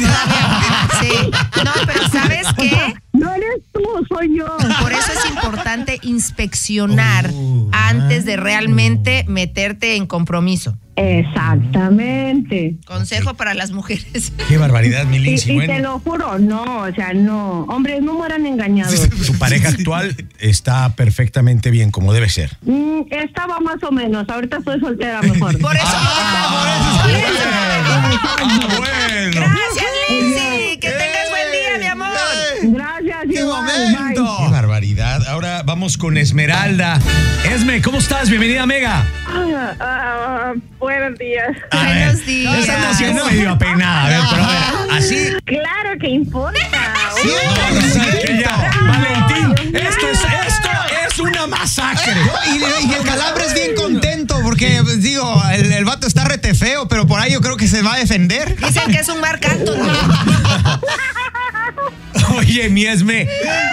Sí. 1.00 1.30
No, 1.64 1.70
pero 1.86 2.08
¿sabes 2.08 2.46
qué? 2.58 2.94
No 3.20 3.34
eres 3.34 3.62
tú, 3.72 3.82
soy 4.08 4.36
yo. 4.38 4.46
Por 4.80 4.92
eso 4.92 5.12
es 5.12 5.30
importante 5.30 5.98
inspeccionar 6.02 7.30
Oh, 7.32 7.68
antes 7.72 8.24
de 8.24 8.36
realmente 8.36 9.24
meterte 9.28 9.96
en 9.96 10.06
compromiso. 10.06 10.76
Exactamente. 10.96 12.76
Consejo 12.86 13.34
para 13.34 13.54
las 13.54 13.70
mujeres. 13.72 14.32
Qué 14.48 14.58
barbaridad, 14.58 15.04
mi 15.04 15.16
Y, 15.18 15.34
y 15.46 15.54
Bueno, 15.54 15.72
te 15.74 15.80
lo 15.80 15.98
juro, 16.00 16.38
no, 16.38 16.62
o 16.82 16.92
sea, 16.94 17.12
no. 17.14 17.62
Hombres, 17.64 18.02
no 18.02 18.14
mueran 18.14 18.44
engañados. 18.46 19.08
tu 19.26 19.38
pareja 19.38 19.68
actual 19.68 20.14
está 20.38 20.94
perfectamente 20.96 21.70
bien, 21.70 21.90
como 21.90 22.12
debe 22.12 22.28
ser. 22.28 22.56
Mm, 22.62 23.02
estaba 23.10 23.60
más 23.60 23.82
o 23.82 23.90
menos, 23.92 24.28
ahorita 24.28 24.58
estoy 24.58 24.80
soltera 24.80 25.22
mejor. 25.22 25.58
Por 25.58 25.76
eso. 25.76 25.84
Ah, 25.86 27.00
por 27.02 27.16
eso. 27.18 27.48
Ah, 27.52 28.76
bueno. 28.78 29.30
Gracias, 29.32 29.90
Lindsay. 30.08 30.78
Que 30.78 30.90
tengas 30.90 31.30
buen 31.30 31.52
día, 31.52 31.78
mi 31.78 31.86
amor. 31.86 32.08
Gracias, 32.62 33.18
¡Qué 33.32 33.40
igual, 33.40 33.64
momento! 33.88 34.36
Qué 34.38 34.48
barbaridad. 34.50 35.26
Ahora 35.28 35.62
vamos 35.64 35.96
con 35.96 36.16
Esmeralda. 36.18 36.98
Esme, 37.44 37.80
¿cómo 37.82 37.98
estás? 37.98 38.28
Bienvenida 38.28 38.66
Mega. 38.66 39.04
Ah, 39.26 39.74
ah, 39.80 40.52
buenos 40.78 41.18
días. 41.18 41.50
A 41.70 41.76
Buenos 41.76 42.16
ver, 42.16 42.24
días. 42.26 42.58
Están 42.58 42.84
haciendo 42.84 43.24
medio 43.26 43.50
apenada. 43.50 44.06
A 44.06 44.08
ver, 44.08 44.20
pero 44.30 44.44
a 44.44 44.48
ver, 44.48 44.98
así. 44.98 45.16
Claro 45.44 45.98
que 46.00 46.08
importa. 46.08 46.58
No, 47.24 47.74
no, 47.74 47.88
¿sabes 47.94 48.24
qué? 48.24 48.38
Ya, 48.40 48.70
Valentín, 48.86 49.76
esto 49.76 50.06
es, 50.08 50.20
esto 50.46 50.68
es 51.08 51.18
una 51.18 51.46
masacre. 51.46 52.14
Y, 52.54 52.88
y 52.88 52.94
el 52.94 53.02
calambre 53.04 53.44
es 53.46 53.54
bien 53.54 53.74
contento 53.74 54.40
porque, 54.42 54.80
pues, 54.82 55.02
digo, 55.02 55.42
el, 55.52 55.72
el 55.72 55.84
vato 55.84 56.06
está 56.06 56.24
rete 56.24 56.54
feo, 56.54 56.88
pero 56.88 57.06
por 57.06 57.20
ahí 57.20 57.32
yo 57.32 57.40
creo 57.40 57.56
que 57.56 57.68
se 57.68 57.82
va 57.82 57.94
a 57.94 57.98
defender. 57.98 58.56
Dicen 58.56 58.90
que 58.90 58.98
es 59.00 59.08
un 59.08 59.20
Marc 59.20 59.44
Anthony. 59.46 59.80
Oye, 62.36 62.68
mi 62.68 62.84
Esme, 62.84 63.26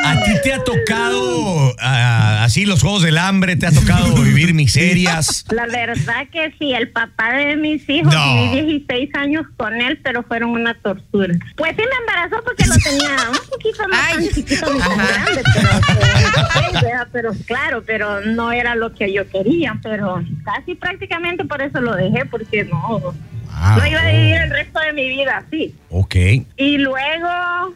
¿a 0.05 0.21
ti 0.23 0.31
te 0.43 0.53
ha 0.53 0.63
tocado 0.63 1.75
ah, 1.79 2.43
así 2.43 2.65
los 2.65 2.81
juegos 2.81 3.03
del 3.03 3.17
hambre? 3.17 3.55
¿Te 3.55 3.67
ha 3.67 3.71
tocado 3.71 4.13
vivir 4.23 4.53
miserias? 4.53 5.45
La 5.51 5.65
verdad 5.67 6.27
que 6.31 6.53
sí, 6.59 6.73
el 6.73 6.89
papá 6.89 7.33
de 7.33 7.55
mis 7.55 7.87
hijos, 7.89 8.13
No. 8.13 8.51
viví 8.51 8.61
16 8.87 9.09
años 9.15 9.45
con 9.57 9.79
él, 9.81 9.99
pero 10.03 10.23
fueron 10.23 10.51
una 10.51 10.73
tortura. 10.75 11.33
Pues 11.55 11.71
sí 11.77 11.81
me 11.83 11.97
embarazó 12.13 12.43
porque 12.43 12.65
lo 12.65 12.75
tenía 12.75 13.29
un 13.29 13.49
poquito 13.49 13.87
más 13.89 13.99
Ay. 14.07 14.13
tan 14.25 14.33
chiquito 14.35 14.65
Ajá. 14.79 14.95
grande, 14.95 15.43
pero, 15.53 15.69
pero, 15.87 16.81
¿verdad? 16.81 17.07
pero 17.11 17.31
claro, 17.45 17.83
pero 17.85 18.21
no 18.21 18.51
era 18.51 18.75
lo 18.75 18.93
que 18.93 19.11
yo 19.13 19.27
quería, 19.29 19.77
pero 19.83 20.23
casi 20.43 20.75
prácticamente 20.75 21.45
por 21.45 21.61
eso 21.61 21.79
lo 21.81 21.95
dejé, 21.95 22.25
porque 22.25 22.63
no, 22.65 22.99
no 22.99 23.87
iba 23.87 24.01
a 24.01 24.11
vivir 24.11 24.35
el 24.35 24.49
resto 24.49 24.79
de 24.79 24.93
mi 24.93 25.09
vida 25.09 25.43
así. 25.45 25.75
Ok. 25.89 26.15
Y 26.57 26.77
luego, 26.77 27.73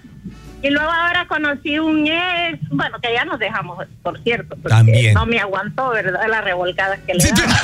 y 0.61 0.69
luego 0.69 0.89
ahora 0.91 1.25
conocí 1.27 1.79
un 1.79 2.07
ex, 2.07 2.59
bueno, 2.69 2.99
que 3.01 3.13
ya 3.13 3.25
nos 3.25 3.39
dejamos, 3.39 3.85
por 4.03 4.21
cierto, 4.23 4.55
porque 4.55 4.69
También. 4.69 5.13
no 5.13 5.25
me 5.25 5.39
aguantó, 5.39 5.89
¿verdad? 5.89 6.21
Las 6.29 6.43
revolcadas 6.43 6.99
que 7.07 7.13
le 7.15 7.23
daba. 7.31 7.59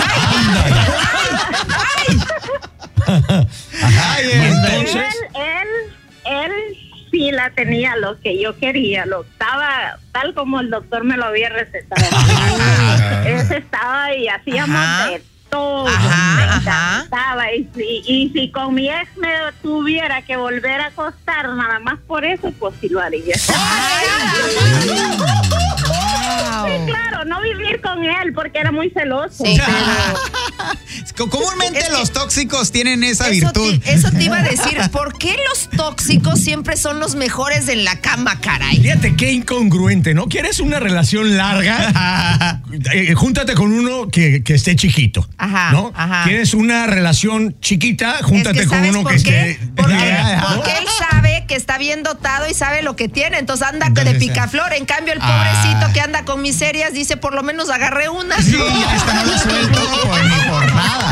Ay, 3.06 4.30
Entonces- 4.34 5.16
Él, 5.36 5.72
él, 6.26 6.46
él 6.46 6.52
sí 7.12 7.32
la 7.32 7.50
tenía 7.52 7.96
lo 7.98 8.20
que 8.20 8.42
yo 8.42 8.58
quería, 8.58 9.06
lo 9.06 9.22
estaba 9.24 9.98
tal 10.12 10.34
como 10.34 10.60
el 10.60 10.70
doctor 10.70 11.04
me 11.04 11.16
lo 11.18 11.26
había 11.26 11.50
recetado. 11.50 12.06
Ese 13.26 13.58
estaba 13.58 14.14
y 14.14 14.28
hacíamos 14.28 14.76
Ajá. 14.78 15.08
de 15.08 15.22
todo, 15.58 15.88
Ajá. 15.88 17.06
Y 17.56 17.68
si, 17.76 18.02
y 18.06 18.30
si 18.34 18.52
con 18.52 18.74
mi 18.76 18.90
ex 18.90 19.16
me 19.18 19.30
tuviera 19.62 20.22
que 20.22 20.36
volver 20.38 20.82
a 20.82 20.88
acostar 20.88 21.48
nada 21.50 21.80
más 21.80 21.98
por 22.08 22.26
eso, 22.26 22.52
pues 22.60 22.76
sí 22.82 22.90
lo 22.90 23.00
haría. 23.02 23.36
Sí, 26.66 26.86
claro, 26.88 27.24
no 27.26 27.42
vivir 27.42 27.80
con 27.82 28.04
él 28.04 28.34
porque 28.34 28.60
era 28.60 28.72
muy 28.72 28.90
celoso. 28.90 29.46
Sí. 29.46 29.58
pero- 29.58 30.20
Comúnmente 31.18 31.80
Es 31.80 31.86
que- 31.88 31.92
los 31.94 32.12
tóxicos 32.12 32.72
tienen 32.72 33.04
esa 33.04 33.26
Eso 33.30 33.34
virtud. 33.48 33.80
te, 33.80 33.94
eso 33.94 34.12
te 34.12 34.24
iba 34.24 34.38
a 34.38 34.42
decir. 34.44 34.78
¿Por 34.92 35.18
qué 35.18 35.36
los 35.50 35.70
tóxicos 35.76 36.40
siempre 36.40 36.78
son 36.78 37.00
los 37.00 37.16
mejores 37.16 37.68
en 37.70 37.84
la 37.84 38.00
cama, 38.00 38.40
caray? 38.40 38.78
Fíjate 38.82 39.16
qué 39.16 39.32
incongruente, 39.32 40.14
¿no? 40.14 40.28
¿Quieres 40.28 40.60
una 40.60 40.80
relación 40.80 41.36
larga? 41.38 42.62
Eh, 42.94 43.14
júntate 43.16 43.54
con 43.56 43.72
uno 43.74 44.08
que, 44.10 44.44
que 44.44 44.54
esté 44.54 44.76
chiquito. 44.76 45.28
Ajá, 45.38 45.72
¿No? 45.72 45.92
ajá. 45.96 46.24
¿Quieres 46.26 46.54
una 46.54 46.86
relación 46.86 47.56
chiquita? 47.60 48.18
Júntate 48.24 48.60
es 48.60 48.64
que 48.64 48.68
con 48.70 48.78
¿sabes 48.78 48.92
uno 48.92 49.04
por 49.04 49.16
que 49.16 49.24
qué? 49.24 49.52
esté. 49.52 49.68
Porque, 49.76 49.94
¿no? 50.42 50.56
porque 50.56 50.72
él 50.78 50.86
sabe 51.10 51.46
que 51.48 51.56
está 51.56 51.78
bien 51.78 52.04
dotado 52.04 52.48
y 52.50 52.54
sabe 52.54 52.82
lo 52.84 52.96
que 52.96 53.08
tiene, 53.10 53.40
entonces 53.40 53.68
anda 53.68 53.88
Entonces, 53.88 54.14
de 54.14 54.20
picaflor. 54.20 54.74
En 54.74 54.86
cambio, 54.86 55.14
el 55.14 55.20
pobrecito 55.20 55.86
Ah. 55.88 55.92
que 55.94 56.02
anda 56.02 56.26
con 56.26 56.42
miserias 56.42 56.94
dice, 56.94 57.18
por 57.18 57.34
lo 57.34 57.42
menos 57.44 57.70
agarré 57.70 58.10
una. 58.10 58.40
Sí, 58.42 58.56
esta 58.96 59.14
no 59.24 59.32
la 59.32 59.40
suelto 59.40 59.80
por, 60.04 60.26
ni 60.26 60.50
por 60.50 60.74
nada. 60.76 61.07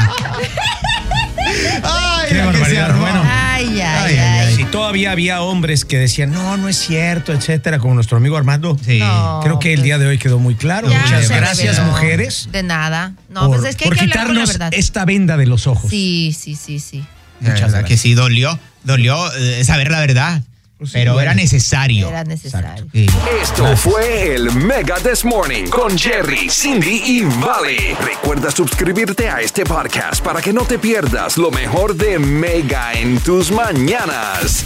Ay, 1.84 2.26
Qué 2.30 2.36
la 2.36 2.44
que 2.52 2.52
se 2.52 2.60
barbaridad, 2.60 2.86
armó. 2.90 3.02
bueno. 3.02 3.22
Ay, 3.26 3.82
ay, 3.82 3.82
Ay, 3.82 4.18
ay. 4.18 4.48
ay, 4.48 4.56
Si 4.56 4.64
todavía 4.66 5.12
había 5.12 5.42
hombres 5.42 5.86
que 5.86 5.98
decían, 5.98 6.32
no, 6.32 6.58
no 6.58 6.68
es 6.70 6.78
cierto, 6.78 7.34
etcétera, 7.34 7.80
como 7.80 7.94
nuestro 7.94 8.18
amigo 8.18 8.38
Armando. 8.38 8.78
Sí. 8.84 9.00
No. 9.00 9.40
Creo 9.44 9.60
que 9.60 9.70
el 9.74 9.80
pues, 9.80 9.84
día 9.86 9.98
de 9.98 10.08
hoy 10.08 10.18
quedó 10.18 10.40
muy 10.40 10.56
claro. 10.56 10.90
Ya 10.90 11.00
Muchas 11.02 11.30
gracias, 11.30 11.76
reveló. 11.78 11.92
mujeres. 11.92 12.50
De 12.52 12.64
nada. 12.64 13.14
No, 13.30 13.48
por, 13.48 13.58
pues 13.60 13.70
es 13.70 13.76
que 13.76 13.86
hay 13.86 13.90
por 13.90 13.98
que 13.98 14.04
hablar 14.04 14.26
con 14.28 14.36
la 14.36 14.42
quitarnos 14.42 14.50
verdad. 14.60 14.74
esta 14.74 15.06
venda 15.06 15.38
de 15.38 15.46
los 15.46 15.68
ojos. 15.68 15.90
Sí, 15.90 16.36
sí, 16.38 16.56
sí, 16.56 16.80
sí. 16.80 16.98
La 17.42 17.50
Muchas 17.52 17.62
verdad 17.62 17.80
gracias. 17.80 17.88
que 17.90 17.98
sí, 17.98 18.14
dolió. 18.14 18.58
Dolió 18.84 19.18
eh, 19.36 19.64
saber 19.64 19.92
la 19.92 20.00
verdad. 20.00 20.42
Sí, 20.84 20.92
pero 20.94 21.14
bueno. 21.14 21.32
era 21.32 21.36
necesario. 21.36 22.10
Era 22.10 22.24
necesario. 22.24 22.86
Sí. 22.92 23.06
Esto 23.42 23.78
fue 23.78 24.36
el 24.36 24.52
Mega 24.52 24.96
This 24.96 25.24
Morning 25.24 25.68
con 25.68 25.98
Jerry, 25.98 26.50
Cindy 26.50 27.02
y 27.06 27.22
Vale. 27.24 27.96
Recuerda 28.02 28.52
suscribirte 28.52 29.30
a 29.30 29.40
este 29.40 29.64
podcast 29.64 30.24
para 30.24 30.42
que 30.42 30.52
no 30.52 30.64
te 30.64 30.78
pierdas 30.78 31.38
lo 31.38 31.50
mejor 31.50 31.96
de 31.96 32.20
Mega 32.20 32.94
en 32.94 33.20
tus 33.20 33.52
mañanas. 33.52 34.66